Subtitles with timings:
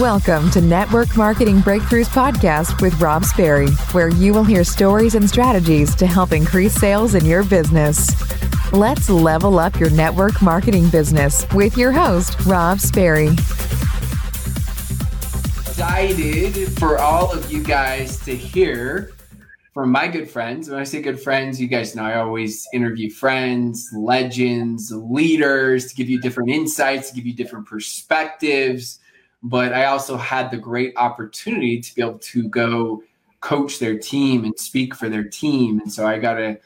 [0.00, 5.28] Welcome to Network Marketing Breakthroughs Podcast with Rob Sperry, where you will hear stories and
[5.28, 8.10] strategies to help increase sales in your business.
[8.72, 13.32] Let's level up your network marketing business with your host, Rob Sperry.
[15.66, 19.12] Excited for all of you guys to hear
[19.74, 20.70] from my good friends.
[20.70, 25.94] When I say good friends, you guys know I always interview friends, legends, leaders to
[25.94, 29.00] give you different insights, to give you different perspectives
[29.42, 33.02] but I also had the great opportunity to be able to go
[33.40, 35.80] coach their team and speak for their team.
[35.80, 36.60] And so I gotta,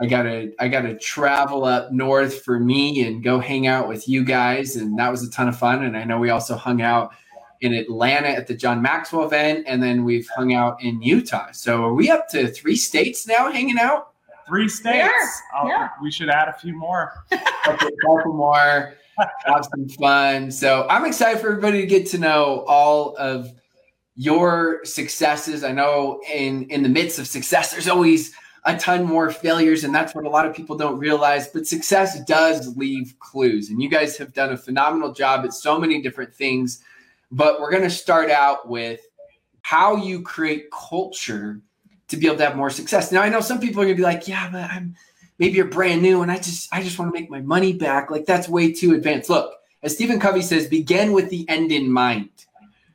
[0.00, 4.24] I gotta, I gotta travel up north for me and go hang out with you
[4.24, 4.76] guys.
[4.76, 5.82] And that was a ton of fun.
[5.84, 7.12] And I know we also hung out
[7.60, 11.48] in Atlanta at the John Maxwell event, and then we've hung out in Utah.
[11.52, 14.12] So are we up to three states now hanging out?
[14.46, 15.12] Three states.
[15.54, 15.90] Oh, yeah.
[16.02, 17.24] We should add a few more.
[17.30, 18.94] a couple more
[19.46, 20.50] have some fun.
[20.50, 23.52] So I'm excited for everybody to get to know all of
[24.16, 25.64] your successes.
[25.64, 29.94] I know in in the midst of success, there's always a ton more failures, and
[29.94, 31.48] that's what a lot of people don't realize.
[31.48, 35.78] But success does leave clues, and you guys have done a phenomenal job at so
[35.78, 36.84] many different things.
[37.32, 39.00] But we're going to start out with
[39.62, 41.60] how you create culture
[42.08, 43.12] to be able to have more success.
[43.12, 44.96] Now, I know some people are going to be like, "Yeah, but I'm."
[45.40, 48.10] Maybe you're brand new and I just I just want to make my money back.
[48.10, 49.30] Like that's way too advanced.
[49.30, 52.28] Look, as Stephen Covey says, begin with the end in mind.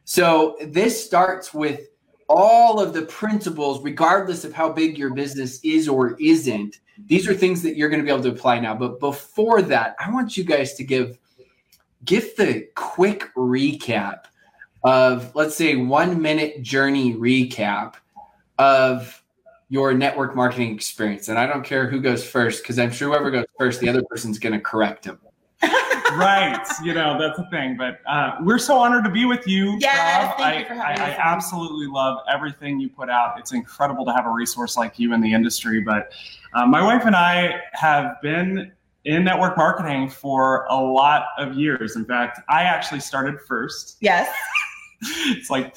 [0.05, 1.89] So this starts with
[2.29, 6.79] all of the principles, regardless of how big your business is or isn't.
[7.07, 8.75] These are things that you're going to be able to apply now.
[8.75, 11.17] But before that, I want you guys to give
[12.05, 14.25] give the quick recap
[14.83, 17.95] of let's say one minute journey recap
[18.59, 19.23] of
[19.69, 21.27] your network marketing experience.
[21.29, 24.03] And I don't care who goes first because I'm sure whoever goes first, the other
[24.03, 25.19] person's going to correct him.
[25.63, 26.65] right.
[26.83, 27.75] You know, that's the thing.
[27.77, 29.77] But uh, we're so honored to be with you.
[29.79, 30.37] Yes, Rob.
[30.37, 33.39] thank I, you for having I, I absolutely love everything you put out.
[33.39, 35.81] It's incredible to have a resource like you in the industry.
[35.81, 36.11] But
[36.53, 38.71] uh, my wife and I have been
[39.05, 41.95] in network marketing for a lot of years.
[41.95, 43.97] In fact, I actually started first.
[43.99, 44.29] Yes.
[45.01, 45.75] it's like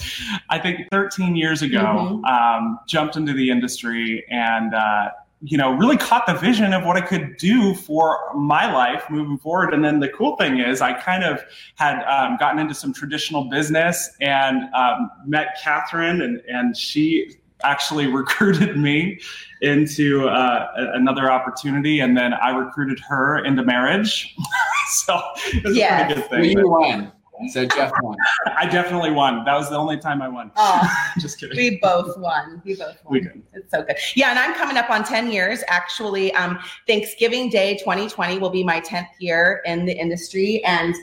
[0.51, 2.25] I think 13 years ago, mm-hmm.
[2.25, 6.97] um, jumped into the industry and uh, you know really caught the vision of what
[6.97, 9.73] I could do for my life moving forward.
[9.73, 11.41] And then the cool thing is, I kind of
[11.77, 18.07] had um, gotten into some traditional business and um, met Catherine, and and she actually
[18.13, 19.21] recruited me
[19.61, 24.35] into uh, another opportunity, and then I recruited her into marriage.
[25.05, 26.09] so it's yeah.
[26.09, 26.41] a pretty good thing.
[26.41, 27.13] Well, you won.
[27.51, 28.17] So Jeff won.
[28.57, 29.45] I definitely won.
[29.45, 30.51] That was the only time I won.
[30.57, 31.57] Oh, just kidding.
[31.57, 32.61] We both won.
[32.65, 33.13] We both won.
[33.13, 33.43] We did.
[33.53, 33.97] It's so good.
[34.15, 35.63] Yeah, and I'm coming up on 10 years.
[35.69, 40.95] Actually, um, Thanksgiving Day 2020 will be my 10th year in the industry, and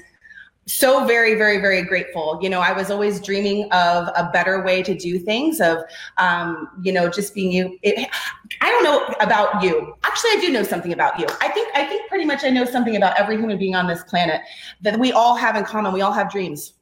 [0.67, 2.39] so very very very grateful.
[2.41, 5.83] You know i was always dreaming of a better way to do things of
[6.17, 8.07] um, you know just being you i
[8.61, 9.95] don't know about you.
[10.03, 11.27] Actually i do know something about you.
[11.39, 14.03] I think i think pretty much i know something about every human being on this
[14.03, 14.41] planet
[14.81, 15.93] that we all have in common.
[15.93, 16.73] We all have dreams.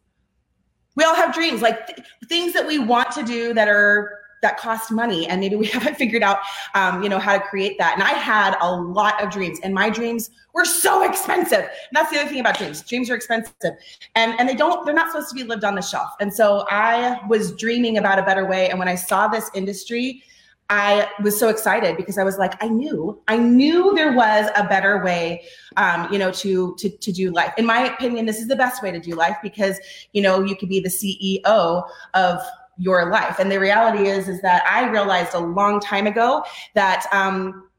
[0.95, 4.57] We all have dreams like th- things that we want to do that are that
[4.57, 6.37] cost money and maybe we haven't figured out
[6.75, 7.93] um, you know how to create that.
[7.93, 11.61] And i had a lot of dreams and my dreams were so expensive.
[11.61, 12.83] And that's the other thing about dreams.
[12.83, 13.73] Dreams are expensive.
[14.15, 16.09] And and they don't they're not supposed to be lived on the shelf.
[16.19, 18.69] And so i was dreaming about a better way.
[18.69, 20.23] And when i saw this industry
[20.69, 24.63] I was so excited because I was like, I knew, I knew there was a
[24.63, 25.43] better way,
[25.75, 27.53] um, you know, to to to do life.
[27.57, 29.79] In my opinion, this is the best way to do life because
[30.13, 31.83] you know you could be the CEO
[32.13, 32.39] of
[32.77, 33.39] your life.
[33.39, 37.69] And the reality is, is that I realized a long time ago that um,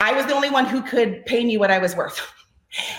[0.00, 2.20] I was the only one who could pay me what I was worth.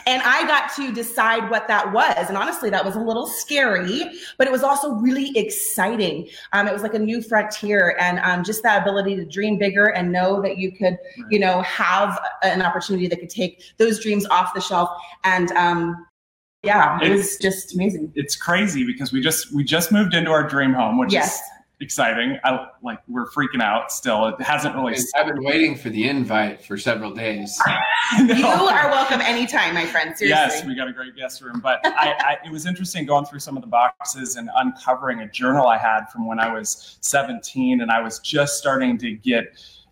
[0.07, 2.28] And I got to decide what that was.
[2.28, 4.03] And honestly, that was a little scary,
[4.40, 6.28] but it was also really exciting.
[6.53, 9.85] Um, it was like a new frontier and um, just that ability to dream bigger
[9.85, 10.97] and know that you could,
[11.29, 14.90] you know, have an opportunity that could take those dreams off the shelf
[15.23, 16.07] and um,
[16.64, 18.11] yeah, it was just amazing.
[18.16, 21.35] It's crazy because we just we just moved into our dream home, which yes.
[21.35, 21.41] is
[21.79, 22.38] exciting.
[22.44, 24.26] I like we're freaking out still.
[24.28, 24.97] It hasn't really.
[25.16, 27.58] I've been waiting for the invite for several days.
[28.20, 28.34] no.
[28.34, 30.17] You are welcome anytime, my friend.
[30.17, 30.28] Seriously.
[30.29, 31.61] Yes, we got a great guest room.
[31.61, 35.29] But I, I, it was interesting going through some of the boxes and uncovering a
[35.29, 39.46] journal I had from when I was 17, and I was just starting to get.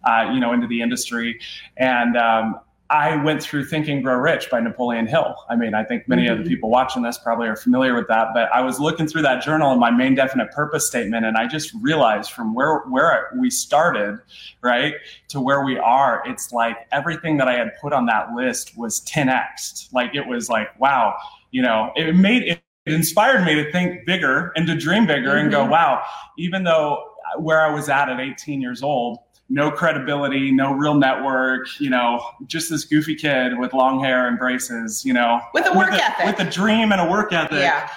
[0.07, 1.37] Uh, you know, into the industry,
[1.77, 5.35] and um, I went through Think and Grow Rich by Napoleon Hill.
[5.49, 6.31] I mean, I think many mm-hmm.
[6.31, 6.53] of the mm-hmm.
[6.53, 9.71] people watching this probably are familiar with that, but I was looking through that journal
[9.71, 14.19] and my main definite purpose statement, and I just realized from where where we started,
[14.61, 14.95] right,
[15.29, 19.01] to where we are, it's like everything that I had put on that list was
[19.01, 19.91] 10x.
[19.91, 21.15] Like it was like, wow,
[21.51, 25.39] you know, it made it inspired me to think bigger and to dream bigger mm-hmm.
[25.39, 25.71] and go, mm-hmm.
[25.71, 26.03] wow,
[26.37, 27.03] even though
[27.37, 29.19] where I was at at 18 years old,
[29.49, 34.37] no credibility, no real network, you know, just this goofy kid with long hair and
[34.37, 37.31] braces, you know, with a work with a, ethic, with a dream and a work
[37.31, 37.89] ethic, yeah.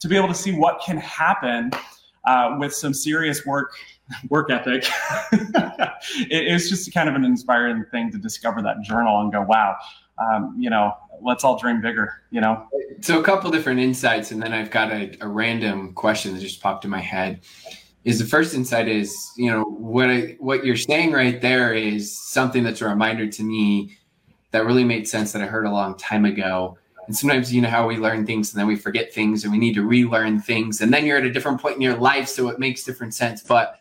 [0.00, 1.70] to be able to see what can happen
[2.26, 3.72] uh, with some serious work
[4.28, 4.86] work ethic.
[5.32, 9.76] it, it's just kind of an inspiring thing to discover that journal and go, wow,
[10.18, 12.66] um, you know, let's all dream bigger, you know?
[13.00, 16.60] So, a couple different insights, and then I've got a, a random question that just
[16.62, 17.40] popped in my head.
[18.04, 22.16] Is the first insight is, you know, what I, what you're saying right there is
[22.16, 23.96] something that's a reminder to me
[24.50, 26.76] that really made sense that I heard a long time ago.
[27.06, 29.58] And sometimes, you know, how we learn things and then we forget things and we
[29.58, 30.80] need to relearn things.
[30.80, 33.42] And then you're at a different point in your life, so it makes different sense.
[33.42, 33.80] But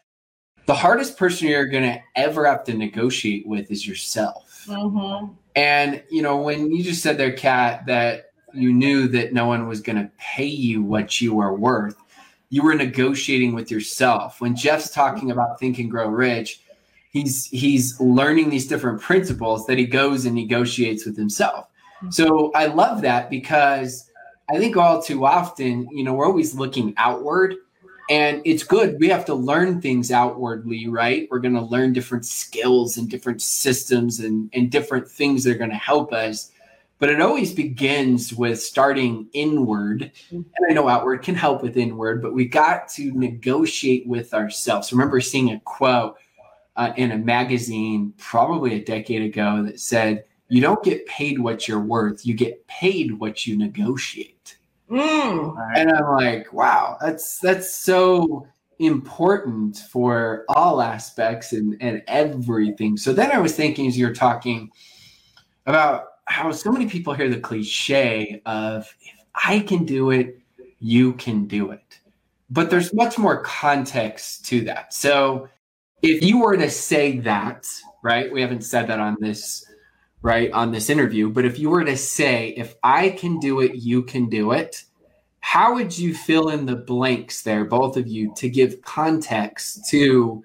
[0.66, 4.66] the hardest person you're going to ever have to negotiate with is yourself.
[4.68, 5.34] Mm-hmm.
[5.56, 9.68] And, you know, when you just said there, Kat, that you knew that no one
[9.68, 11.98] was going to pay you what you were worth,
[12.54, 14.40] you were negotiating with yourself.
[14.40, 16.62] When Jeff's talking about think and grow rich,
[17.10, 21.68] he's he's learning these different principles that he goes and negotiates with himself.
[21.98, 22.12] Mm-hmm.
[22.12, 24.08] So I love that because
[24.52, 27.56] I think all too often, you know, we're always looking outward
[28.08, 32.26] and it's good we have to learn things outwardly right we're going to learn different
[32.26, 36.52] skills and different systems and, and different things that are going to help us
[37.04, 40.10] but it always begins with starting inward.
[40.32, 44.94] And i know outward can help with inward but we got to negotiate with ourselves.
[44.94, 46.16] Remember seeing a quote
[46.78, 51.68] uh, in a magazine probably a decade ago that said you don't get paid what
[51.68, 54.58] you're worth you get paid what you negotiate.
[54.90, 55.58] Mm.
[55.76, 58.48] And I'm like, wow, that's that's so
[58.80, 62.96] important for all aspects and, and everything.
[62.96, 64.72] So then I was thinking as you're talking
[65.66, 70.40] about how so many people hear the cliche of if I can do it,
[70.80, 72.00] you can do it.
[72.50, 74.94] But there's much more context to that.
[74.94, 75.48] So
[76.02, 77.68] if you were to say that,
[78.04, 78.31] right?
[78.31, 79.66] We haven't said that on this
[80.24, 81.30] right, on this interview.
[81.30, 84.84] But if you were to say, if I can do it, you can do it,
[85.42, 90.44] how would you fill in the blanks there, both of you, to give context to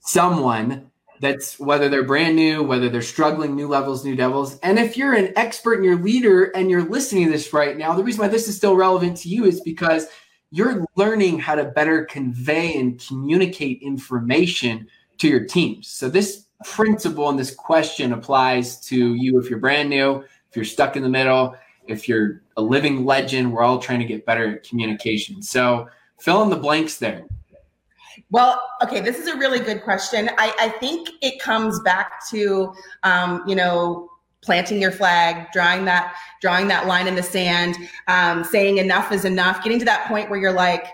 [0.00, 0.90] someone
[1.26, 4.58] that's whether they're brand new, whether they're struggling, new levels, new devils.
[4.60, 7.94] And if you're an expert and you're leader and you're listening to this right now,
[7.94, 10.06] the reason why this is still relevant to you is because
[10.52, 14.86] you're learning how to better convey and communicate information
[15.18, 15.88] to your teams.
[15.88, 20.64] So this principle and this question applies to you if you're brand new, if you're
[20.64, 21.56] stuck in the middle,
[21.88, 25.42] if you're a living legend, we're all trying to get better at communication.
[25.42, 25.88] So
[26.18, 27.24] fill in the blanks there.
[28.30, 30.30] Well, okay, this is a really good question.
[30.38, 32.72] I, I think it comes back to,
[33.02, 34.10] um, you know,
[34.42, 37.76] planting your flag, drawing that, drawing that line in the sand,
[38.06, 40.86] um, saying enough is enough, getting to that point where you're like,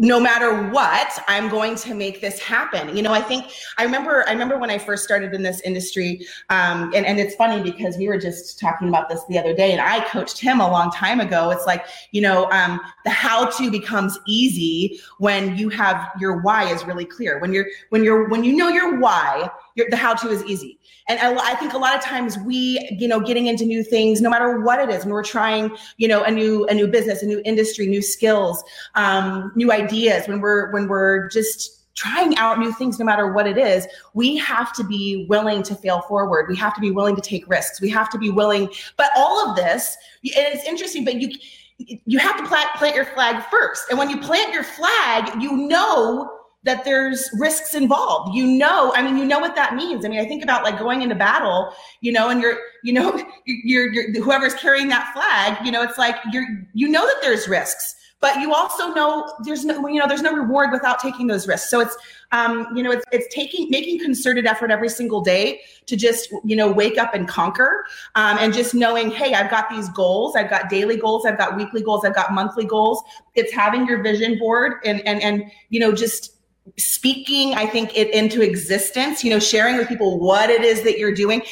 [0.00, 2.96] no matter what i'm going to make this happen.
[2.96, 3.46] You know i think
[3.78, 7.34] i remember i remember when i first started in this industry um, and, and it's
[7.36, 10.60] funny because we were just talking about this the other day and i coached him
[10.60, 11.50] a long time ago.
[11.50, 16.64] It's like you know um, the how to becomes easy when you have your why
[16.72, 17.38] is really clear.
[17.38, 19.50] When you're when you're when you know your why
[19.88, 20.78] the how to is easy.
[21.08, 24.20] And I, I, think a lot of times we, you know, getting into new things,
[24.20, 27.22] no matter what it is, when we're trying, you know, a new a new business,
[27.22, 28.62] a new industry, new skills,
[28.94, 33.46] um, new ideas, when we're when we're just trying out new things no matter what
[33.46, 36.46] it is we have to be willing to fail forward.
[36.48, 37.80] We have to be willing to take risks.
[37.80, 41.30] We have to be willing but all of this and it's interesting but you
[41.78, 43.84] you have to plant, plant your flag first.
[43.90, 48.34] And when you plant your flag you know that there's risks involved.
[48.34, 50.04] You know, I mean, you know what that means.
[50.04, 53.22] I mean, I think about like going into battle, you know, and you're, you know,
[53.46, 57.48] you're, you're whoever's carrying that flag, you know, it's like you're, you know that there's
[57.48, 61.48] risks, but you also know there's no, you know, there's no reward without taking those
[61.48, 61.70] risks.
[61.70, 61.96] So it's,
[62.32, 66.54] um, you know, it's, it's taking, making concerted effort every single day to just, you
[66.54, 67.86] know, wake up and conquer,
[68.16, 70.36] um, and just knowing, hey, I've got these goals.
[70.36, 71.24] I've got daily goals.
[71.24, 72.04] I've got weekly goals.
[72.04, 73.02] I've got monthly goals.
[73.34, 76.36] It's having your vision board and, and, and, you know, just,
[76.78, 80.98] speaking i think it into existence you know sharing with people what it is that
[80.98, 81.42] you're doing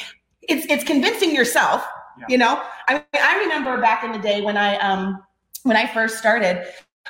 [0.43, 1.85] it's it's convincing yourself
[2.19, 2.25] yeah.
[2.29, 5.23] you know I, I remember back in the day when i um
[5.63, 6.65] when i first started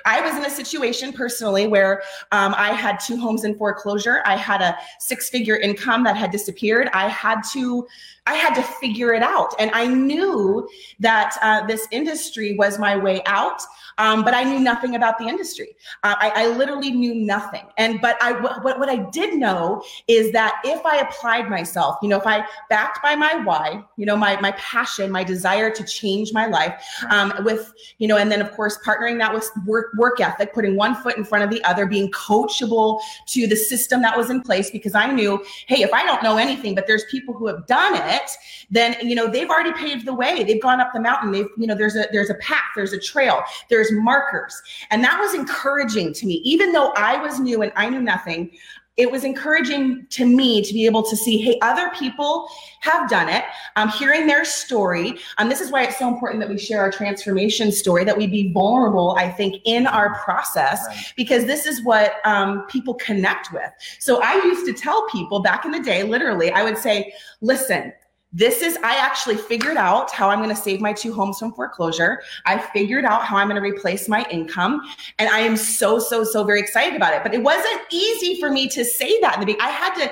[0.05, 2.01] I was in a situation personally where
[2.31, 4.21] um, I had two homes in foreclosure.
[4.25, 6.89] I had a six figure income that had disappeared.
[6.93, 7.87] I had to
[8.27, 9.55] I had to figure it out.
[9.59, 10.67] And I knew
[10.99, 13.61] that uh, this industry was my way out,
[13.99, 15.75] um, but I knew nothing about the industry.
[16.03, 17.65] Uh, I, I, literally knew nothing.
[17.77, 22.09] And but I what, what I did know is that if I applied myself, you
[22.09, 25.83] know, if I backed by my why, you know, my my passion, my desire to
[25.83, 29.87] change my life, um, with you know, and then of course partnering that with work
[29.97, 34.01] work ethic, putting one foot in front of the other, being coachable to the system
[34.01, 37.05] that was in place, because I knew, hey, if I don't know anything, but there's
[37.05, 38.31] people who have done it it,
[38.69, 40.43] then you know they've already paved the way.
[40.43, 41.31] They've gone up the mountain.
[41.31, 45.19] They've you know there's a there's a path, there's a trail, there's markers, and that
[45.19, 46.35] was encouraging to me.
[46.43, 48.51] Even though I was new and I knew nothing,
[48.99, 52.49] it was encouraging to me to be able to see, hey, other people
[52.81, 53.45] have done it.
[53.77, 55.17] I'm hearing their story.
[55.37, 58.27] Um, this is why it's so important that we share our transformation story, that we
[58.27, 61.13] be vulnerable, I think, in our process, right.
[61.15, 63.71] because this is what um, people connect with.
[63.99, 67.93] So I used to tell people back in the day, literally, I would say, listen,
[68.31, 71.51] this is i actually figured out how i'm going to save my two homes from
[71.53, 72.21] foreclosure.
[72.45, 74.81] I figured out how i'm going to replace my income
[75.17, 77.23] and i am so so so very excited about it.
[77.23, 80.11] But it wasn't easy for me to say that in the beginning i had to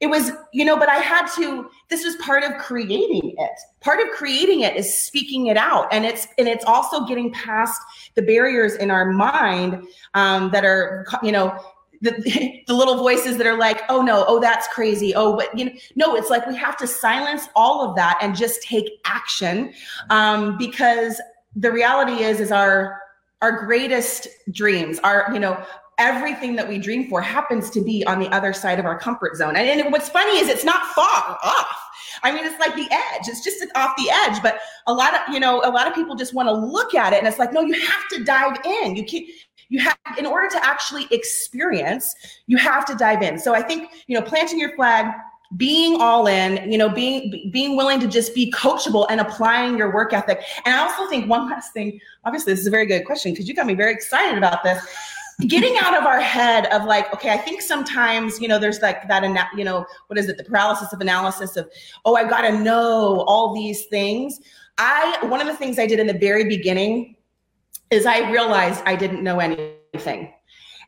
[0.00, 3.50] it was you know but i had to this was part of creating it.
[3.80, 7.80] Part of creating it is speaking it out and it's and it's also getting past
[8.14, 11.58] the barriers in our mind um, that are you know
[12.00, 15.66] the, the little voices that are like, oh no, oh that's crazy, oh but you
[15.66, 19.72] know, no, it's like we have to silence all of that and just take action,
[20.10, 21.20] um, because
[21.56, 23.00] the reality is is our
[23.42, 25.62] our greatest dreams, our you know
[26.00, 29.36] everything that we dream for happens to be on the other side of our comfort
[29.36, 29.54] zone.
[29.54, 31.76] And, and what's funny is it's not far off.
[32.22, 33.28] I mean, it's like the edge.
[33.28, 34.42] It's just off the edge.
[34.42, 37.12] But a lot of, you know, a lot of people just want to look at
[37.12, 38.96] it and it's like, no, you have to dive in.
[38.96, 39.26] You can't,
[39.70, 42.14] you have in order to actually experience
[42.46, 43.38] you have to dive in.
[43.38, 45.14] So i think you know planting your flag
[45.56, 49.94] being all in you know being being willing to just be coachable and applying your
[49.94, 50.42] work ethic.
[50.66, 53.48] And i also think one last thing obviously this is a very good question because
[53.48, 54.84] you got me very excited about this.
[55.46, 59.08] Getting out of our head of like okay i think sometimes you know there's like
[59.08, 59.22] that
[59.56, 61.70] you know what is it the paralysis of analysis of
[62.04, 64.40] oh I've got to know all these things.
[64.76, 67.16] I one of the things i did in the very beginning
[67.90, 70.32] is I realized I didn't know anything.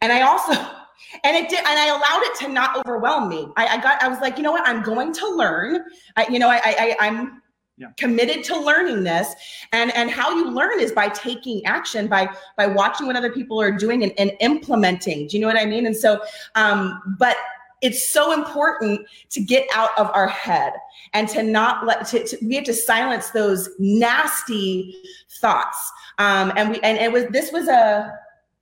[0.00, 0.52] And I also,
[1.25, 3.49] and it did, and I allowed it to not overwhelm me.
[3.56, 5.85] I, I got, I was like, you know what, I'm going to learn.
[6.16, 7.42] I, you know, I, I, I'm
[7.78, 7.88] yeah.
[7.97, 9.35] committed to learning this
[9.73, 13.61] and and how you learn is by taking action by by watching what other people
[13.61, 16.23] are doing and, and implementing do you know what i mean and so
[16.54, 17.37] um but
[17.83, 20.73] it's so important to get out of our head
[21.12, 24.97] and to not let to, to, we have to silence those nasty
[25.41, 25.93] thoughts.
[26.19, 28.19] Um, and we and it was this was a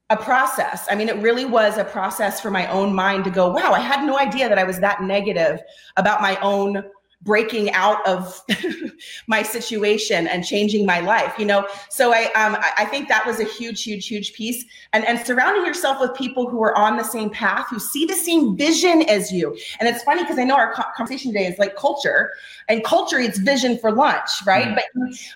[0.09, 0.87] a process.
[0.91, 3.79] I mean it really was a process for my own mind to go wow i
[3.79, 5.61] had no idea that i was that negative
[5.97, 6.83] about my own
[7.23, 8.43] breaking out of
[9.27, 11.67] my situation and changing my life you know?
[11.89, 14.65] So i um i think that was a huge huge huge piece.
[14.93, 18.15] And and surrounding yourself with people who are on the same path who see the
[18.15, 19.57] same vision as you.
[19.79, 22.31] And it's funny because i know our conversation today is like culture
[22.69, 24.69] and culture eats vision for lunch right?
[24.69, 24.81] Mm.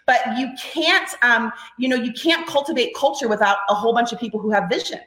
[0.07, 4.13] But but you can't um you know you can't cultivate culture without a whole bunch
[4.13, 5.01] of people who have vision.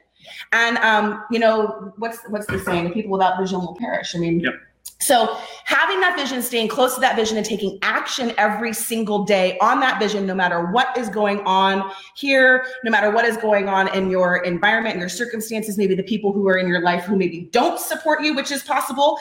[0.52, 2.84] And um you know what's what's the saying?
[2.84, 4.14] The people without vision will perish.
[4.14, 4.54] I mean yep
[5.00, 9.56] so, having that vision, staying close to that vision, and taking action every single day
[9.60, 13.68] on that vision, no matter what is going on here, no matter what is going
[13.68, 17.04] on in your environment and your circumstances, maybe the people who are in your life
[17.04, 19.16] who maybe don't support you, which is possible.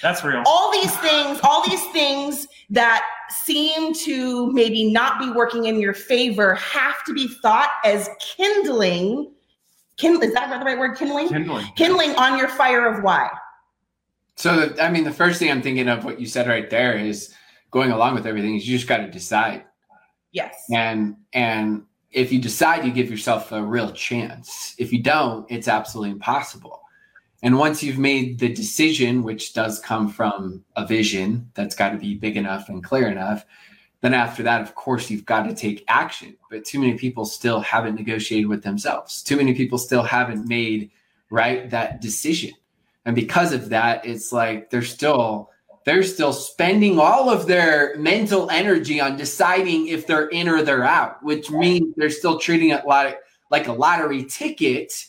[0.00, 0.42] That's real.
[0.46, 3.06] All these things, all these things that
[3.44, 9.30] seem to maybe not be working in your favor have to be thought as kindling.
[9.98, 10.96] Kindle, is that the right word?
[10.96, 11.28] Kindling?
[11.28, 11.66] Kindling.
[11.76, 13.28] Kindling on your fire of why?
[14.36, 17.34] So, I mean, the first thing I'm thinking of what you said right there is
[17.70, 19.64] going along with everything is you just got to decide.
[20.32, 20.54] Yes.
[20.72, 24.74] And and if you decide, you give yourself a real chance.
[24.78, 26.80] If you don't, it's absolutely impossible.
[27.42, 31.98] And once you've made the decision, which does come from a vision that's got to
[31.98, 33.44] be big enough and clear enough,
[34.00, 36.36] then after that, of course, you've got to take action.
[36.50, 39.22] But too many people still haven't negotiated with themselves.
[39.22, 40.90] Too many people still haven't made
[41.30, 42.52] right that decision
[43.04, 45.50] and because of that it's like they're still
[45.84, 50.84] they're still spending all of their mental energy on deciding if they're in or they're
[50.84, 53.18] out which means they're still treating it like,
[53.50, 55.06] like a lottery ticket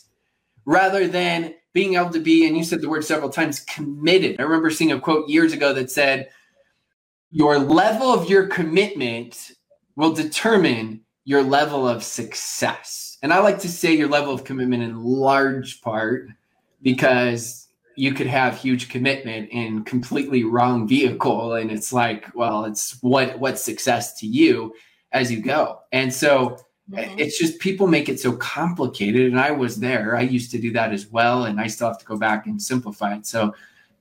[0.64, 4.40] rather than being able to be and you said the word several times committed.
[4.40, 6.30] I remember seeing a quote years ago that said
[7.30, 9.52] your level of your commitment
[9.94, 13.18] will determine your level of success.
[13.22, 16.28] And I like to say your level of commitment in large part
[16.82, 17.65] because
[17.96, 23.38] you could have huge commitment in completely wrong vehicle and it's like well it's what
[23.38, 24.74] what's success to you
[25.12, 25.80] as you go.
[25.92, 26.58] And so
[26.90, 27.18] mm-hmm.
[27.18, 30.14] it's just people make it so complicated and i was there.
[30.16, 32.60] I used to do that as well and i still have to go back and
[32.60, 33.26] simplify it.
[33.26, 33.54] So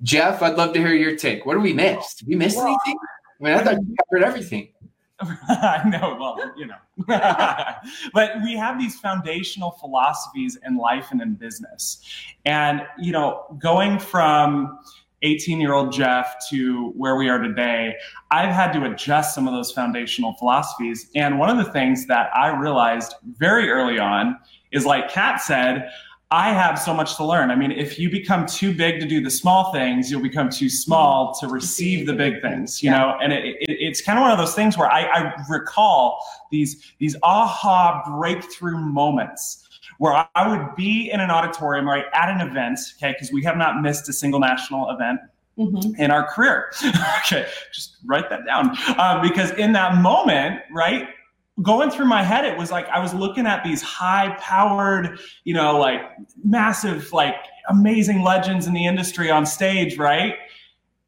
[0.04, 1.46] jeff i'd love to hear your take.
[1.46, 3.00] What do we miss we miss well, anything?
[3.40, 4.70] I mean i thought you covered everything
[5.48, 6.76] I know, well, you know.
[8.14, 12.00] but we have these foundational philosophies in life and in business.
[12.46, 14.78] And, you know, going from
[15.22, 17.96] 18 year old Jeff to where we are today,
[18.32, 21.10] I've had to adjust some of those foundational philosophies.
[21.16, 24.38] And one of the things that I realized very early on
[24.72, 25.90] is like Kat said,
[26.36, 27.50] I have so much to learn.
[27.50, 30.68] I mean, if you become too big to do the small things, you'll become too
[30.70, 33.18] small to receive the big things, you know?
[33.22, 36.92] And it, it, it's kind of one of those things where I, I recall these,
[37.00, 39.66] these aha breakthrough moments
[39.98, 43.42] where I, I would be in an auditorium, right, at an event, okay, because we
[43.46, 45.22] have not missed a single national event
[45.58, 45.96] Mm-hmm.
[46.02, 46.70] in our career.
[47.26, 48.78] okay, just write that down.
[49.00, 51.08] Um, because in that moment, right,
[51.62, 55.54] going through my head, it was like I was looking at these high powered, you
[55.54, 56.02] know, like
[56.44, 57.36] massive, like
[57.70, 60.36] amazing legends in the industry on stage, right?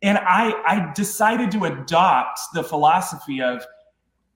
[0.01, 3.65] And I, I decided to adopt the philosophy of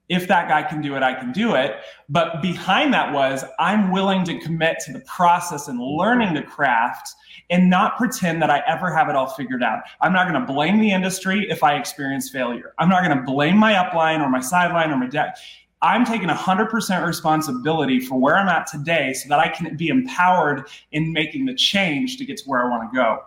[0.10, 1.78] if that guy can do it, I can do it.
[2.10, 7.10] But behind that was I'm willing to commit to the process and learning the craft
[7.50, 9.80] and not pretend that I ever have it all figured out.
[10.02, 12.74] I'm not going to blame the industry if I experience failure.
[12.78, 15.38] I'm not going to blame my upline or my sideline or my deck.
[15.82, 20.68] I'm taking 100% responsibility for where I'm at today so that I can be empowered
[20.92, 23.24] in making the change to get to where I want to go.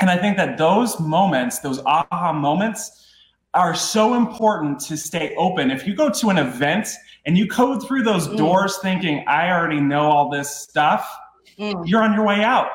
[0.00, 3.06] And I think that those moments, those aha moments,
[3.54, 5.70] are so important to stay open.
[5.70, 6.88] If you go to an event
[7.26, 8.36] and you code through those mm.
[8.36, 11.10] doors thinking, I already know all this stuff,
[11.58, 11.88] mm.
[11.88, 12.68] you're on your way out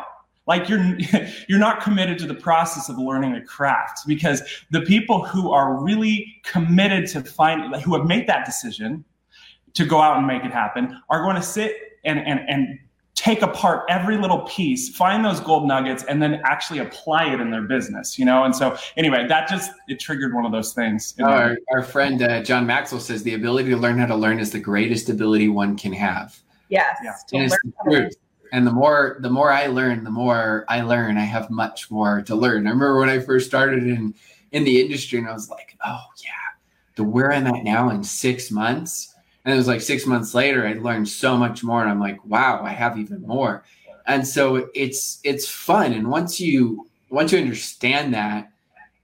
[0.45, 0.97] like you're
[1.47, 5.81] you're not committed to the process of learning a craft because the people who are
[5.81, 9.03] really committed to find who have made that decision
[9.73, 12.79] to go out and make it happen are going to sit and, and, and
[13.15, 17.51] take apart every little piece, find those gold nuggets, and then actually apply it in
[17.51, 18.43] their business, you know?
[18.43, 21.13] And so anyway, that just, it triggered one of those things.
[21.21, 24.51] Our, our friend, uh, John Maxwell says the ability to learn how to learn is
[24.51, 26.39] the greatest ability one can have.
[26.69, 26.97] Yes.
[27.03, 27.39] Yeah.
[27.39, 28.15] And, the
[28.51, 32.23] and the more, the more I learn, the more I learn, I have much more
[32.23, 32.65] to learn.
[32.65, 34.15] I remember when I first started in,
[34.51, 36.31] in the industry and I was like, oh yeah,
[36.95, 39.12] the where I'm at now in six months,
[39.45, 42.23] and it was like six months later, I learned so much more, and I'm like,
[42.25, 43.63] wow, I have even more.
[44.05, 48.51] And so it's it's fun, and once you once you understand that,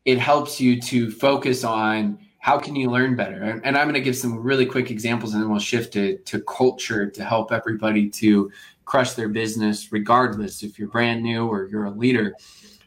[0.06, 3.62] it helps you to focus on how can you learn better.
[3.63, 6.41] And, I'm going to give some really quick examples, and then we'll shift to to
[6.41, 8.52] culture to help everybody to
[8.86, 12.34] crush their business, regardless if you're brand new or you're a leader.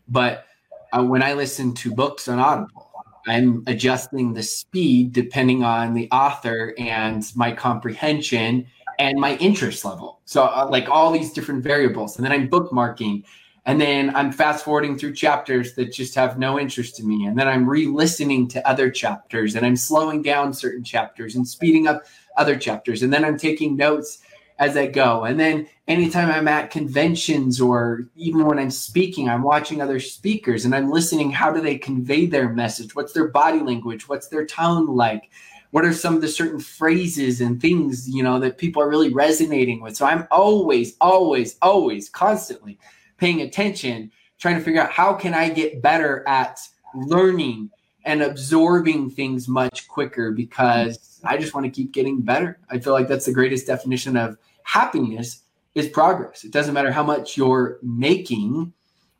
[0.09, 0.47] But
[0.93, 2.92] uh, when I listen to books on Audible
[3.27, 8.67] I'm adjusting the speed depending on the author and my comprehension
[8.99, 10.21] and my interest level.
[10.25, 12.17] So, uh, like all these different variables.
[12.17, 13.25] And then I'm bookmarking.
[13.65, 17.27] And then I'm fast forwarding through chapters that just have no interest to me.
[17.27, 21.47] And then I'm re listening to other chapters and I'm slowing down certain chapters and
[21.47, 22.03] speeding up
[22.37, 23.05] other chapters.
[23.05, 24.19] And then I'm taking notes
[24.63, 25.25] as I go.
[25.25, 30.65] And then anytime I'm at conventions or even when I'm speaking, I'm watching other speakers
[30.65, 31.33] and I'm listening.
[31.33, 32.95] How do they convey their message?
[32.95, 34.09] What's their body language?
[34.09, 35.31] What's their tone like?
[35.73, 39.13] What are some of the certain phrases and things, you know, that people are really
[39.13, 39.97] resonating with?
[39.97, 42.79] So I'm always, always, always constantly
[43.17, 46.61] paying attention, trying to figure out how can I get better at
[46.95, 47.71] learning
[48.05, 52.61] and absorbing things much quicker because I just want to keep getting better.
[52.71, 55.43] I feel like that's the greatest definition of happiness
[55.75, 56.45] is progress.
[56.45, 58.73] It doesn't matter how much you're making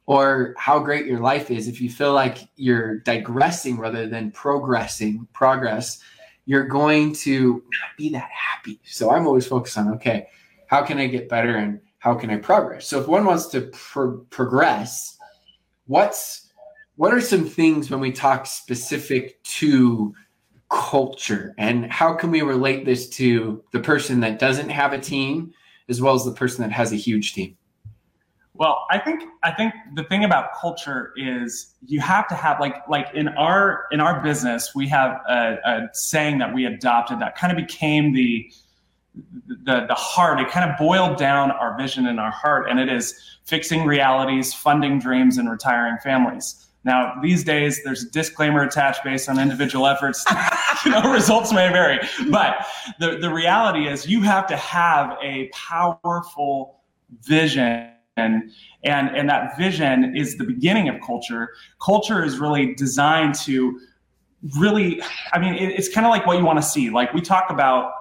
[0.07, 1.69] or how great your life is.
[1.69, 6.01] If you feel like you're digressing rather than progressing, progress,
[6.45, 7.63] you're going to
[7.97, 8.81] be that happy.
[8.85, 10.29] So I'm always focused on okay,
[10.67, 12.87] how can I get better and how can I progress?
[12.87, 15.17] So if one wants to pro- progress,
[15.87, 16.51] what's
[16.97, 20.15] what are some things when we talk specific to
[20.73, 25.53] culture and how can we relate this to the person that doesn't have a team
[25.89, 27.57] as well as the person that has a huge team?
[28.55, 32.77] Well i think i think the thing about culture is you have to have like
[32.89, 37.37] like in our in our business we have a, a saying that we adopted that
[37.37, 38.51] kind of became the
[39.15, 40.41] the the heart.
[40.41, 44.55] It kind of boiled down our vision in our heart and it is fixing realities
[44.55, 49.87] funding dreams and retiring families Now, these days, there's a disclaimer attached based on individual
[49.87, 50.25] efforts.
[50.85, 52.01] you know, results may vary.
[52.31, 52.67] But
[52.99, 56.81] the, the reality is you have to have a powerful
[57.21, 58.51] vision and
[58.85, 63.79] and that vision is the beginning of culture culture is really designed to
[64.59, 65.01] really
[65.33, 67.51] i mean it, it's kind of like what you want to see like we talk
[67.51, 67.93] about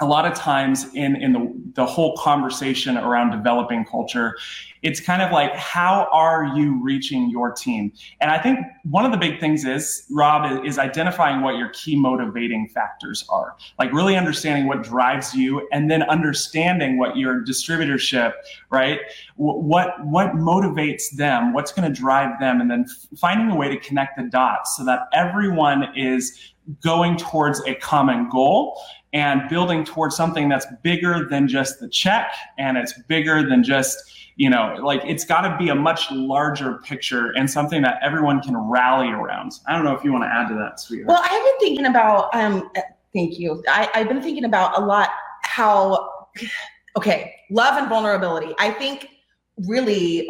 [0.00, 4.36] a lot of times in in the, the whole conversation around developing culture
[4.82, 7.92] it's kind of like how are you reaching your team?
[8.20, 11.96] And i think one of the big things is rob is identifying what your key
[11.96, 13.56] motivating factors are.
[13.78, 18.32] Like really understanding what drives you and then understanding what your distributorship
[18.70, 19.00] right
[19.36, 22.86] what what motivates them what's going to drive them and then
[23.16, 28.28] finding a way to connect the dots so that everyone is going towards a common
[28.28, 28.80] goal
[29.12, 34.12] and building towards something that's bigger than just the check and it's bigger than just
[34.36, 38.40] you know like it's got to be a much larger picture and something that everyone
[38.40, 39.52] can rally around.
[39.66, 41.08] I don't know if you want to add to that sweetheart.
[41.08, 42.70] Well i've been thinking about um
[43.12, 43.62] thank you.
[43.68, 45.10] I, i've been thinking about a lot
[45.42, 46.10] how
[46.96, 48.54] okay love and vulnerability.
[48.58, 49.08] I think
[49.66, 50.28] really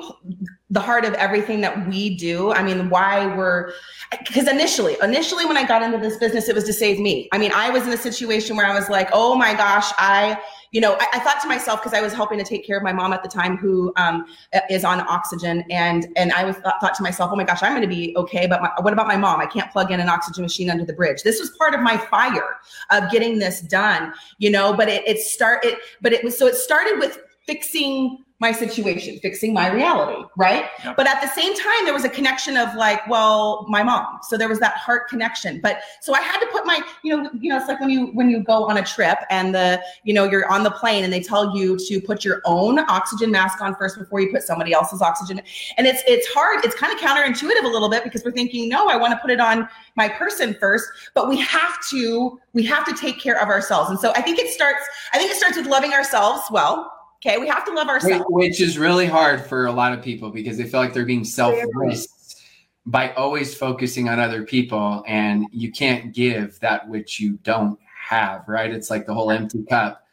[0.71, 2.53] the heart of everything that we do.
[2.53, 3.73] I mean, why we're
[4.11, 7.29] because initially, initially when I got into this business, it was to save me.
[7.33, 10.41] I mean, I was in a situation where I was like, oh my gosh, I,
[10.73, 12.83] you know, I, I thought to myself because I was helping to take care of
[12.83, 14.27] my mom at the time who um,
[14.69, 17.73] is on oxygen, and and I was thought, thought to myself, oh my gosh, I'm
[17.73, 19.41] going to be okay, but my, what about my mom?
[19.41, 21.23] I can't plug in an oxygen machine under the bridge.
[21.23, 22.59] This was part of my fire
[22.91, 24.73] of getting this done, you know.
[24.73, 29.19] But it it start it, but it was so it started with fixing my situation,
[29.19, 30.65] fixing my reality, right?
[30.83, 30.97] Yep.
[30.97, 34.19] But at the same time, there was a connection of like, well, my mom.
[34.23, 35.61] So there was that heart connection.
[35.61, 38.07] But so I had to put my, you know, you know, it's like when you
[38.13, 41.13] when you go on a trip and the, you know, you're on the plane and
[41.13, 44.73] they tell you to put your own oxygen mask on first before you put somebody
[44.73, 45.43] else's oxygen.
[45.77, 46.65] And it's it's hard.
[46.65, 49.31] It's kind of counterintuitive a little bit because we're thinking, no, I want to put
[49.31, 50.89] it on my person first.
[51.15, 53.91] But we have to we have to take care of ourselves.
[53.91, 54.81] And so I think it starts.
[55.13, 56.91] I think it starts with loving ourselves well
[57.25, 58.25] Okay, we have to love ourselves.
[58.29, 61.25] Which is really hard for a lot of people because they feel like they're being
[61.25, 62.09] selfless
[62.87, 67.79] by always focusing on other people and you can't give that which you don't
[68.09, 68.71] have, right?
[68.71, 70.07] It's like the whole empty cup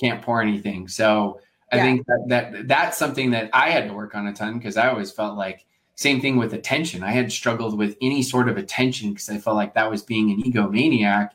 [0.00, 0.88] can't pour anything.
[0.88, 1.38] So
[1.70, 1.82] I yeah.
[1.82, 4.88] think that, that that's something that I had to work on a ton because I
[4.88, 7.04] always felt like same thing with attention.
[7.04, 10.30] I had struggled with any sort of attention because I felt like that was being
[10.30, 11.30] an egomaniac.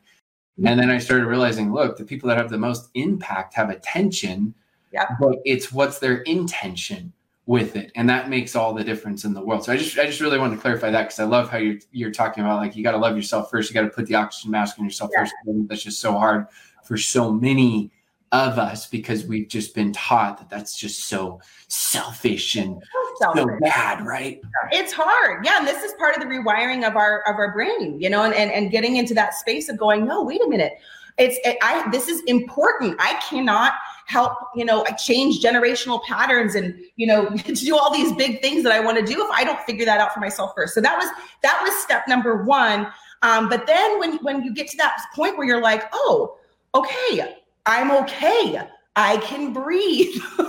[0.65, 4.53] And then I started realizing, look, the people that have the most impact have attention
[4.91, 5.07] yeah.
[5.19, 7.13] But it's what's their intention
[7.45, 9.63] with it, and that makes all the difference in the world.
[9.65, 11.79] So I just I just really want to clarify that because I love how you're
[11.91, 13.69] you're talking about like you got to love yourself first.
[13.69, 15.21] You got to put the oxygen mask on yourself yeah.
[15.21, 15.33] first.
[15.67, 16.47] That's just so hard
[16.83, 17.91] for so many
[18.31, 22.81] of us because we've just been taught that that's just so selfish and
[23.19, 23.43] selfish.
[23.43, 24.39] so bad, right?
[24.71, 25.43] It's hard.
[25.45, 25.57] Yeah.
[25.57, 28.33] And this is part of the rewiring of our of our brain, you know, and,
[28.33, 30.73] and, and getting into that space of going, no, wait a minute.
[31.17, 32.95] It's it, I this is important.
[32.99, 33.73] I cannot
[34.09, 38.63] help you know change generational patterns and you know to do all these big things
[38.63, 40.73] that i want to do if i don't figure that out for myself first.
[40.73, 41.09] So that was
[41.43, 42.87] that was step number one.
[43.21, 46.37] Um, but then when when you get to that point where you're like oh
[46.75, 48.61] okay i'm okay.
[48.95, 50.21] I can breathe.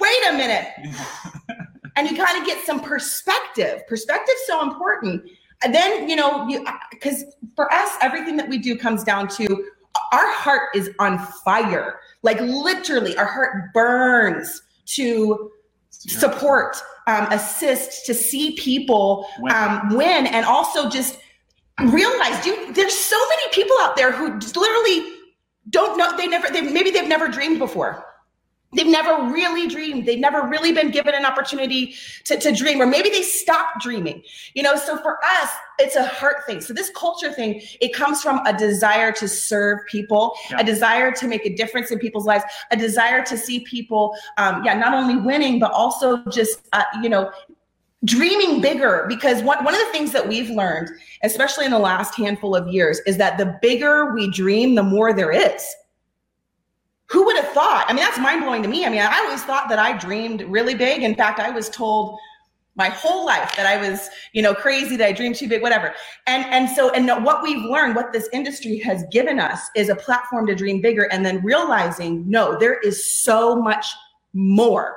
[0.00, 0.68] Wait a minute.
[1.96, 3.82] And you kind of get some perspective.
[3.88, 5.22] Perspective's so important.
[5.62, 7.24] And then you know you because
[7.56, 9.66] for us everything that we do comes down to
[10.12, 15.50] our heart is on fire like literally, our heart burns to
[15.90, 19.54] support, um, assist, to see people win.
[19.54, 21.18] Um, win, and also just
[21.78, 25.14] realize, dude, there's so many people out there who literally
[25.70, 26.14] don't know.
[26.16, 28.04] They never, they maybe they've never dreamed before
[28.72, 30.06] they've never really dreamed.
[30.06, 34.22] They've never really been given an opportunity to, to dream or maybe they stopped dreaming.
[34.54, 36.60] You know so for us it's a heart thing.
[36.60, 40.60] So this culture thing it comes from a desire to serve people yeah.
[40.60, 44.64] a desire to make a difference in people's lives a desire to see people um,
[44.64, 47.30] yeah not only winning but also just uh, you know
[48.04, 49.04] dreaming bigger.
[49.08, 50.90] Because one, one of the things that we've learned
[51.22, 55.12] especially in the last handful of years is that the bigger we dream the more
[55.12, 55.74] there is
[57.10, 57.86] who would have thought?
[57.88, 58.86] I mean, that's mind blowing to me.
[58.86, 61.02] I mean, I always thought that I dreamed really big.
[61.02, 62.18] In fact, I was told
[62.76, 65.92] my whole life that I was, you know, crazy, that I dreamed too big, whatever.
[66.26, 69.96] And and so and what we've learned, what this industry has given us is a
[69.96, 73.86] platform to dream bigger and then realizing, no, there is so much
[74.32, 74.96] more.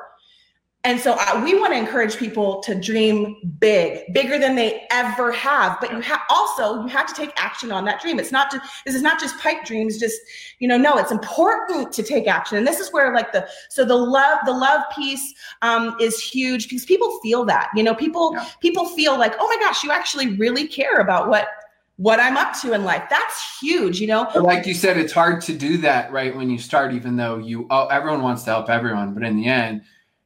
[0.86, 5.32] And so uh, we want to encourage people to dream big, bigger than they ever
[5.32, 5.78] have.
[5.80, 8.20] But you have also you have to take action on that dream.
[8.20, 9.98] It's not just this is not just pipe dreams.
[9.98, 10.20] Just
[10.60, 12.58] you know, no, it's important to take action.
[12.58, 16.68] And this is where like the so the love the love piece um, is huge
[16.68, 17.70] because people feel that.
[17.76, 18.50] You know, people yeah.
[18.60, 21.48] people feel like oh my gosh, you actually really care about what
[21.96, 23.04] what I'm up to in life.
[23.10, 24.30] That's huge, you know.
[24.36, 27.68] Like you said, it's hard to do that right when you start, even though you
[27.70, 29.84] oh, everyone wants to help everyone, but in the end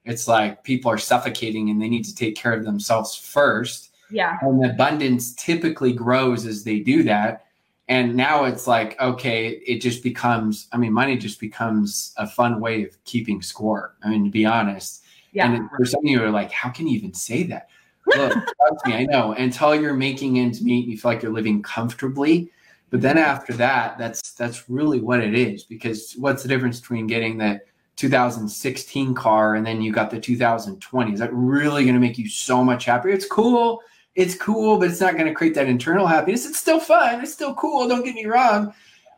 [0.07, 3.91] it's like people are suffocating and they need to take care of themselves first.
[4.09, 4.37] Yeah.
[4.41, 7.45] And abundance typically grows as they do that.
[7.89, 12.61] And now it's like, okay, it just becomes, I mean, money just becomes a fun
[12.61, 13.95] way of keeping score.
[14.03, 15.03] I mean, to be honest.
[15.33, 15.51] Yeah.
[15.51, 17.69] And for some of you are like, how can you even say that?
[18.05, 19.33] Look, trust me, I know.
[19.33, 22.49] Until you're making ends meet, you feel like you're living comfortably.
[22.89, 23.25] But then mm-hmm.
[23.25, 25.63] after that, that's that's really what it is.
[25.63, 27.59] Because what's the difference between getting the
[27.97, 32.29] 2016 car and then you got the 2020 is that really going to make you
[32.29, 33.11] so much happier?
[33.11, 33.81] It's cool.
[34.15, 36.45] It's cool but it's not going to create that internal happiness.
[36.45, 37.21] It's still fun.
[37.21, 37.87] It's still cool.
[37.87, 38.73] Don't get me wrong.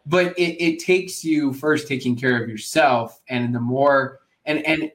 [0.05, 4.91] But it, it takes you first taking care of yourself and the more and and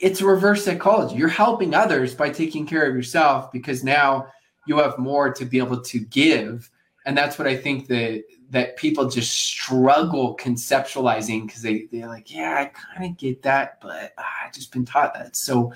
[0.00, 1.16] it's reverse psychology.
[1.16, 4.26] You're helping others by taking care of yourself because now
[4.66, 6.70] you have more to be able to give
[7.04, 12.32] and that's what i think that that people just struggle conceptualizing because they they're like,
[12.32, 15.72] yeah, I kind of get that, but ah, I just been taught that so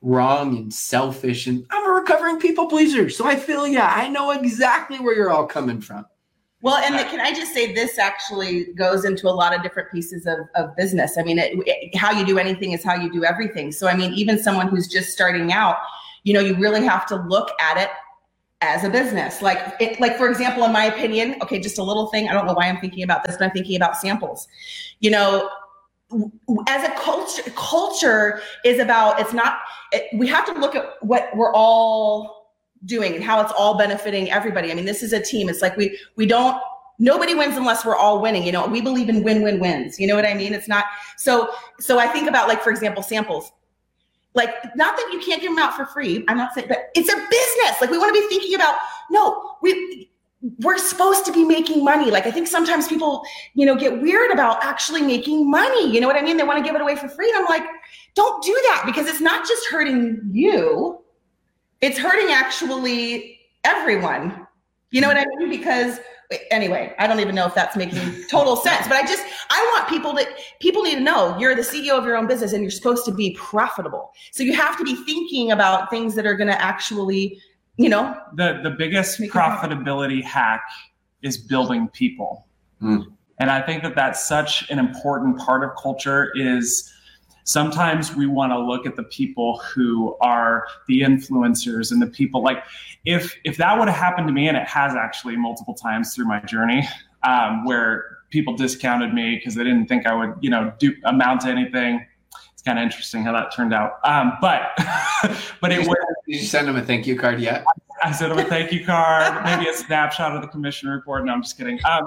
[0.00, 4.30] wrong and selfish, and I'm a recovering people pleaser, so I feel yeah, I know
[4.30, 6.06] exactly where you're all coming from.
[6.62, 9.90] Well, and the, can I just say this actually goes into a lot of different
[9.90, 11.18] pieces of, of business.
[11.18, 13.72] I mean, it, it, how you do anything is how you do everything.
[13.72, 15.78] So, I mean, even someone who's just starting out,
[16.22, 17.90] you know, you really have to look at it
[18.62, 19.42] as a business.
[19.42, 22.28] Like, it, like for example, in my opinion, okay, just a little thing.
[22.28, 24.48] I don't know why I'm thinking about this, but I'm thinking about samples.
[25.00, 25.50] You know,
[26.68, 29.20] as a culture, culture is about.
[29.20, 29.58] It's not.
[29.90, 32.52] It, we have to look at what we're all
[32.84, 34.70] doing and how it's all benefiting everybody.
[34.70, 35.48] I mean, this is a team.
[35.48, 36.60] It's like we we don't.
[36.98, 38.44] Nobody wins unless we're all winning.
[38.44, 39.98] You know, we believe in win-win wins.
[39.98, 40.54] You know what I mean?
[40.54, 40.84] It's not
[41.16, 41.50] so.
[41.80, 43.50] So I think about like, for example, samples
[44.34, 46.24] like, not that you can't give them out for free.
[46.28, 47.80] I'm not saying, but it's a business.
[47.80, 48.76] Like, we want to be thinking about,
[49.10, 50.10] no, we,
[50.60, 52.10] we're supposed to be making money.
[52.10, 53.22] Like, I think sometimes people,
[53.54, 55.92] you know, get weird about actually making money.
[55.92, 56.36] You know what I mean?
[56.36, 57.30] They want to give it away for free.
[57.30, 57.64] And I'm like,
[58.14, 61.00] don't do that because it's not just hurting you,
[61.80, 64.46] it's hurting actually everyone.
[64.90, 65.48] You know what I mean?
[65.48, 66.00] Because
[66.50, 69.88] anyway, I don't even know if that's making total sense, but I just I want
[69.88, 70.26] people to
[70.60, 73.12] people need to know you're the CEO of your own business and you're supposed to
[73.12, 74.12] be profitable.
[74.30, 77.40] So you have to be thinking about things that are going to actually,
[77.76, 80.62] you know, the the biggest profitability hack
[81.22, 82.46] is building people.
[82.82, 83.06] Mm.
[83.38, 86.92] And I think that that's such an important part of culture is
[87.44, 92.42] sometimes we want to look at the people who are the influencers and the people
[92.42, 92.64] like
[93.04, 96.26] if if that would have happened to me and it has actually multiple times through
[96.26, 96.86] my journey
[97.24, 101.40] um, where people discounted me because they didn't think i would you know do amount
[101.40, 102.04] to anything
[102.62, 103.98] it's kind of interesting how that turned out.
[104.04, 104.70] Um, but
[105.60, 105.96] but it was
[106.28, 107.64] did you send them a thank you card yet?
[108.04, 111.32] I sent them a thank you card maybe a snapshot of the commission report no
[111.32, 111.80] i'm just kidding.
[111.84, 112.04] Um,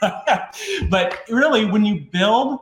[0.90, 2.60] but really when you build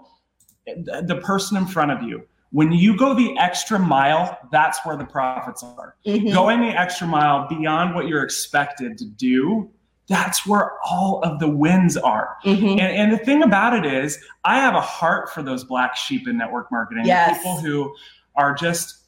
[0.67, 2.27] the person in front of you.
[2.53, 5.97] When you go the extra mile, that's where the profits are.
[6.07, 6.33] Mm-hmm.
[6.33, 9.71] Going the extra mile beyond what you're expected to do,
[10.09, 12.37] that's where all of the wins are.
[12.45, 12.79] Mm-hmm.
[12.79, 16.29] And, and, the thing about it is, I have a heart for those black sheep
[16.29, 17.07] in network marketing.
[17.07, 17.37] Yes.
[17.37, 17.95] People who
[18.37, 19.06] are just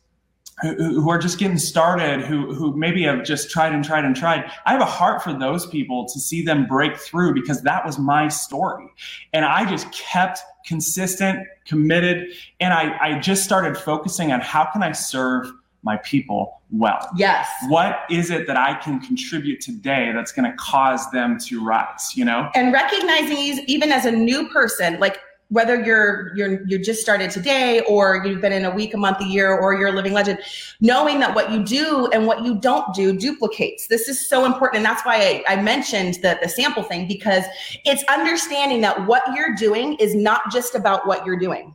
[0.62, 4.51] who, are just getting started, who who maybe have just tried and tried and tried.
[4.66, 7.99] I have a heart for those people to see them break through because that was
[7.99, 8.87] my story,
[9.33, 12.29] and I just kept consistent, committed,
[12.61, 15.51] and I, I just started focusing on how can I serve
[15.83, 17.09] my people well.
[17.16, 17.49] Yes.
[17.68, 22.14] What is it that I can contribute today that's going to cause them to rise,
[22.14, 22.51] you know?
[22.55, 25.18] And recognizing even as a new person, like
[25.51, 29.21] whether you're you're you just started today or you've been in a week a month
[29.21, 30.39] a year or you're a living legend
[30.81, 33.87] knowing that what you do and what you don't do duplicates.
[33.87, 34.79] This is so important.
[34.79, 37.45] And that's why i, I mentioned the, the sample thing because
[37.85, 41.75] it's understanding that what you're doing is not just about what you're doing.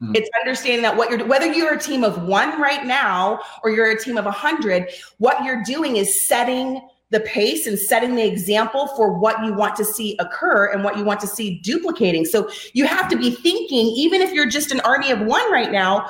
[0.00, 0.12] Hmm.
[0.14, 3.90] it's understanding that what you're whether you're a team of one right now or you're
[3.90, 4.86] a team of a hundred
[5.18, 9.76] what you're doing is setting the pace and setting the example for what you want
[9.76, 12.24] to see occur and what you want to see duplicating.
[12.24, 15.72] So you have to be thinking, even if you're just an army of one right
[15.72, 16.06] now,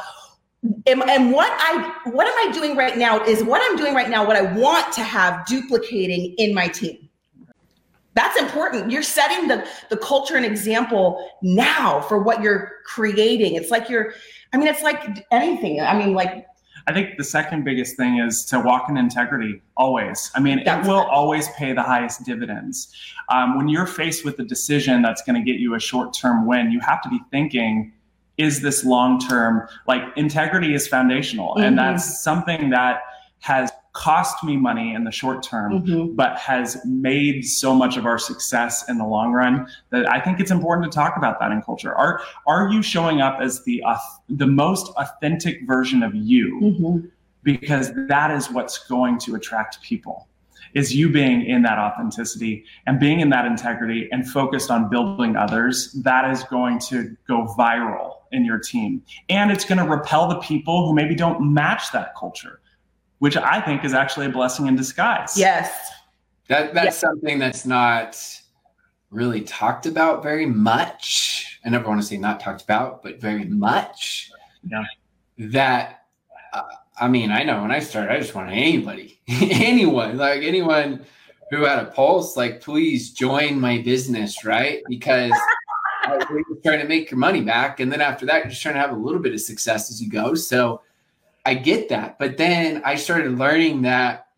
[0.86, 4.10] and, and what I what am I doing right now is what I'm doing right
[4.10, 7.08] now, what I want to have duplicating in my team.
[8.18, 13.70] that's important you're setting the the culture and example now for what you're creating it's
[13.70, 14.12] like you're
[14.52, 16.47] i mean it's like anything i mean like
[16.88, 20.30] I think the second biggest thing is to walk in integrity always.
[20.34, 21.08] I mean, That's it will it.
[21.08, 22.90] always pay the highest dividends.
[23.28, 26.46] Um, when you're faced with a decision that's going to get you a short term
[26.46, 27.92] win, you have to be thinking,
[28.38, 29.68] is this long term?
[29.86, 31.56] Like, integrity is foundational.
[31.56, 31.64] Mhm.
[31.66, 33.02] And that's something that
[33.40, 33.67] has
[33.98, 36.14] cost me money in the short term, Mhm.
[36.14, 40.38] but has made so much of our success in the long run that I think
[40.38, 41.92] it's important to talk about that in culture.
[41.96, 46.60] Are are you showing up as the auth- the most authentic version of you?
[46.62, 47.10] Mhm.
[47.42, 50.28] Because that is what's going to attract people.
[50.74, 55.34] Is you being in that authenticity and being in that integrity and focused on building
[55.34, 59.02] others, that is going to go viral in your team.
[59.28, 62.60] And it's going to repel the people who maybe don't match that culture,
[63.18, 65.36] which I think is actually a blessing in disguise.
[65.36, 65.90] yes
[66.48, 68.16] That that's something that's not
[69.10, 71.60] really talked about very much.
[71.64, 74.30] I never want to say not talked about, but very much.
[74.68, 74.84] Yeah.
[75.38, 76.04] That
[76.52, 76.62] uh,
[77.00, 81.06] I mean, I know when I started, I just wanted anybody, anyone, like anyone
[81.50, 84.82] who had a pulse, like please join my business, right?
[84.88, 85.32] Because
[86.30, 88.80] we're trying to make your money back, and then after that, you're just trying to
[88.80, 90.34] have a little bit of success as you go.
[90.34, 90.82] So
[91.46, 94.28] I get that, but then I started learning that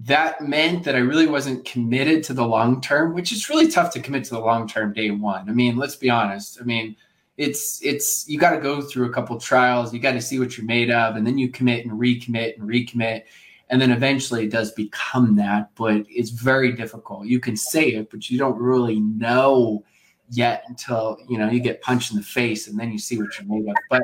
[0.00, 3.92] that meant that I really wasn't committed to the long term, which is really tough
[3.94, 5.48] to commit to the long term day one.
[5.48, 6.58] I mean, let's be honest.
[6.60, 6.96] I mean,
[7.36, 10.56] it's it's you got to go through a couple trials, you got to see what
[10.56, 13.24] you're made of, and then you commit and recommit and recommit,
[13.70, 15.70] and then eventually it does become that.
[15.74, 17.26] But it's very difficult.
[17.26, 19.84] You can say it, but you don't really know
[20.30, 23.28] yet until you know you get punched in the face, and then you see what
[23.38, 23.76] you're made of.
[23.90, 24.02] But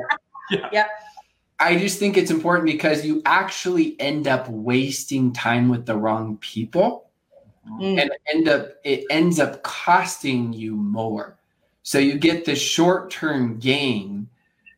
[1.59, 6.37] I just think it's important because you actually end up wasting time with the wrong
[6.37, 7.05] people
[7.69, 7.99] Mm.
[7.99, 11.37] and end up it ends up costing you more.
[11.83, 14.27] So you get the short-term gain,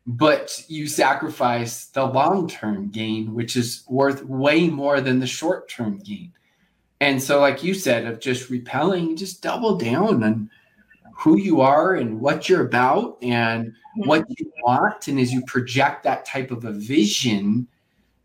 [0.06, 6.32] but you sacrifice the long-term gain, which is worth way more than the short-term gain.
[7.00, 10.50] And so, like you said, of just repelling, just double down on
[11.18, 15.08] who you are and what you're about and what you want.
[15.08, 17.66] And as you project that type of a vision,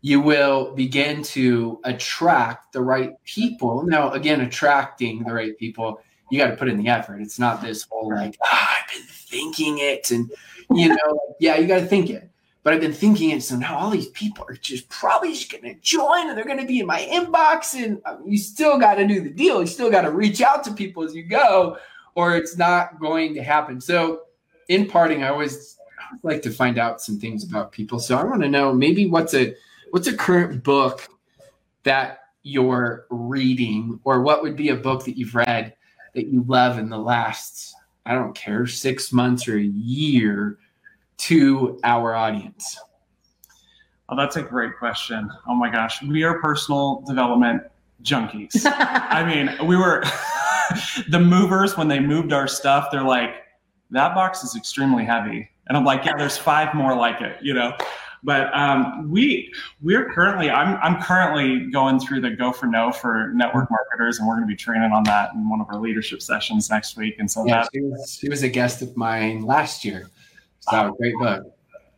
[0.00, 3.82] you will begin to attract the right people.
[3.82, 7.20] Now, again, attracting the right people, you got to put in the effort.
[7.20, 10.12] It's not this whole like, ah, I've been thinking it.
[10.12, 10.30] And,
[10.70, 12.30] you know, yeah, you got to think it.
[12.62, 13.42] But I've been thinking it.
[13.42, 16.60] So now all these people are just probably just going to join and they're going
[16.60, 17.74] to be in my inbox.
[17.74, 19.60] And um, you still got to do the deal.
[19.60, 21.76] You still got to reach out to people as you go,
[22.14, 23.80] or it's not going to happen.
[23.80, 24.22] So,
[24.68, 25.76] in parting, I always
[26.22, 27.98] like to find out some things about people.
[27.98, 29.54] So I want to know maybe what's a
[29.90, 31.08] what's a current book
[31.82, 35.74] that you're reading, or what would be a book that you've read
[36.14, 37.74] that you love in the last
[38.06, 40.58] I don't care six months or a year
[41.16, 42.78] to our audience.
[44.08, 45.30] Oh, that's a great question.
[45.48, 46.02] Oh my gosh.
[46.02, 47.62] We are personal development
[48.02, 48.66] junkies.
[48.66, 50.04] I mean, we were
[51.08, 53.36] the movers when they moved our stuff, they're like,
[53.90, 55.48] that box is extremely heavy.
[55.66, 57.76] And I'm like, yeah, there's five more like it, you know.
[58.22, 63.30] But um, we we're currently I'm I'm currently going through the Go for No for
[63.34, 66.22] network marketers, and we're going to be training on that in one of our leadership
[66.22, 67.16] sessions next week.
[67.18, 70.08] And so Yeah, that's she was, she was a guest of mine last year.
[70.60, 71.53] So great book.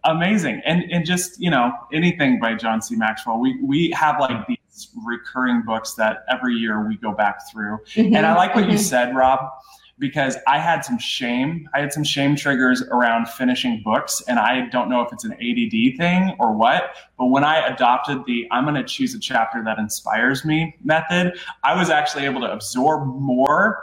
[0.07, 0.63] Amazing.
[0.65, 2.97] And and just you know anything by John C.
[2.97, 3.39] Maxwell.
[3.39, 7.79] We we have like these recurring books that every year we go back through.
[7.95, 8.15] Mm-hmm.
[8.15, 9.51] And I like what you said, Rob,
[9.99, 11.69] because I had some shame.
[11.75, 15.33] I had some shame triggers around finishing books, and I don't know if it's an
[15.33, 16.97] ADD thing or what.
[17.19, 21.39] But when I adopted the I'm going to choose a chapter that inspires me method,
[21.65, 23.83] I was actually able to absorb more.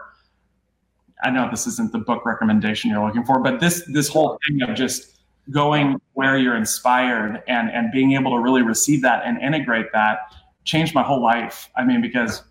[1.23, 4.61] I know this isn't the book recommendation you're looking for, but this this whole thing
[4.61, 5.12] of just
[5.51, 10.19] going where you're inspired and and being able to really receive that and integrate that
[10.63, 11.69] changed my whole life.
[11.75, 12.43] I mean, because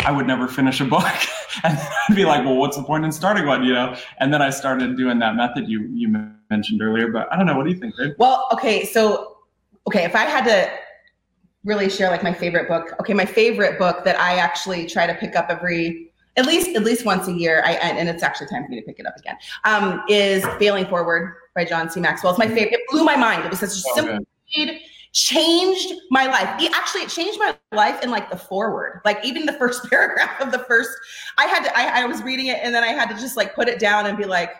[0.00, 1.04] I would never finish a book.
[1.62, 1.78] and
[2.14, 3.96] be like, well, what's the point in starting one, you know?
[4.18, 6.08] And then I started doing that method you you
[6.50, 7.08] mentioned earlier.
[7.08, 7.56] But I don't know.
[7.56, 7.94] What do you think?
[8.18, 9.38] Well, okay, so
[9.86, 10.70] okay, if I had to
[11.64, 15.14] really share like my favorite book, okay, my favorite book that I actually try to
[15.14, 18.48] pick up every at least at least once a year, I and and it's actually
[18.48, 19.36] time for me to pick it up again.
[19.64, 22.00] Um, is Failing Forward by John C.
[22.00, 22.32] Maxwell.
[22.32, 22.74] It's my favorite.
[22.74, 23.44] It blew my mind.
[23.44, 24.80] It was such a So simple read,
[25.12, 26.60] changed my life.
[26.60, 30.40] It, actually, it changed my life in like the forward, like even the first paragraph
[30.40, 30.90] of the first.
[31.38, 31.78] I had to.
[31.78, 34.06] I, I was reading it and then I had to just like put it down
[34.06, 34.50] and be like,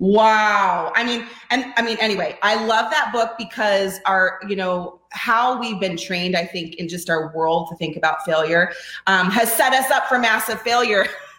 [0.00, 0.92] Wow.
[0.96, 5.60] I mean, and I mean, anyway, I love that book because our, you know, how
[5.60, 8.72] we've been trained, I think, in just our world to think about failure
[9.06, 11.06] um, has set us up for massive failure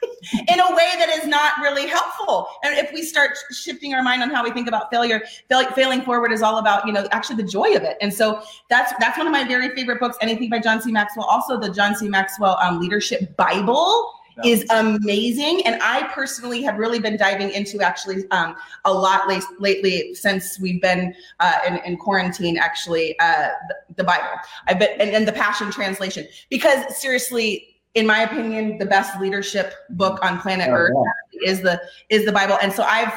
[0.48, 2.48] in a way that is not really helpful.
[2.64, 6.02] And if we start shifting our mind on how we think about failure, fail, failing
[6.02, 7.98] forward is all about, you know, actually the joy of it.
[8.02, 10.18] And so that's that's one of my very favorite books.
[10.22, 10.92] Anything by John C.
[10.92, 11.26] Maxwell.
[11.26, 12.08] Also, the John C.
[12.08, 14.14] Maxwell um, Leadership Bible
[14.46, 15.62] is amazing.
[15.66, 20.60] And I personally have really been diving into actually um, a lot late, lately since
[20.60, 24.28] we've been uh, in, in, quarantine, actually, uh, the, the, Bible.
[24.68, 29.74] I've been, and, and the Passion Translation, because seriously, in my opinion, the best leadership
[29.92, 30.94] book on planet oh, Earth
[31.34, 31.52] yeah.
[31.52, 32.58] is the is the Bible.
[32.62, 33.14] And so I've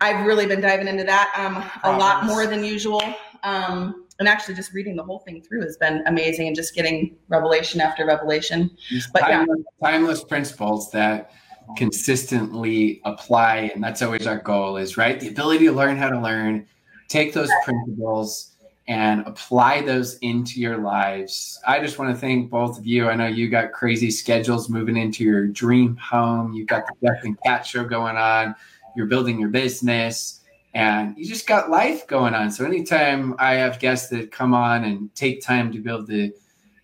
[0.00, 3.02] I've really been diving into that um, a lot more than usual.
[3.42, 7.16] Um, and actually just reading the whole thing through has been amazing and just getting
[7.28, 8.70] revelation after revelation.
[8.90, 9.88] These but timeless, yeah.
[9.88, 11.32] timeless principles that
[11.76, 13.72] consistently apply.
[13.74, 15.18] And that's always our goal is right.
[15.18, 16.66] The ability to learn how to learn,
[17.08, 18.53] take those principles
[18.86, 21.58] and apply those into your lives.
[21.66, 23.08] I just want to thank both of you.
[23.08, 26.52] I know you got crazy schedules moving into your dream home.
[26.52, 28.54] You've got the Jeff and Cat show going on.
[28.94, 30.40] You're building your business
[30.74, 32.50] and you just got life going on.
[32.50, 36.32] So anytime I have guests that come on and take time to able to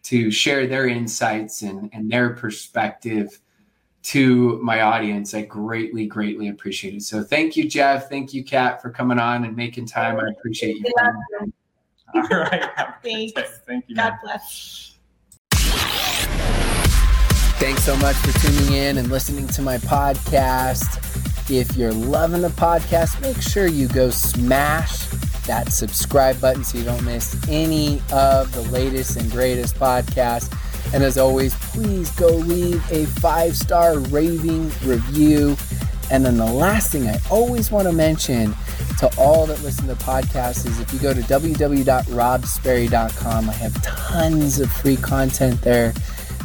[0.02, 3.38] to share their insights and, and their perspective
[4.02, 7.02] to my audience, I greatly, greatly appreciate it.
[7.02, 8.08] So thank you, Jeff.
[8.08, 10.18] Thank you, Kat, for coming on and making time.
[10.18, 11.52] I appreciate you.
[12.14, 12.70] All right.
[13.02, 13.32] Thanks.
[13.66, 13.96] Thank you.
[13.96, 14.18] God man.
[14.22, 14.98] bless.
[17.60, 20.98] Thanks so much for tuning in and listening to my podcast.
[21.50, 25.06] If you're loving the podcast, make sure you go smash
[25.46, 30.54] that subscribe button so you don't miss any of the latest and greatest podcasts.
[30.94, 35.56] And as always, please go leave a five star raving review.
[36.10, 38.54] And then the last thing I always want to mention
[38.98, 44.60] to all that listen to podcasts is if you go to www.robsperry.com, I have tons
[44.60, 45.94] of free content there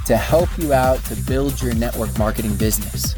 [0.06, 3.16] to help you out to build your network marketing business.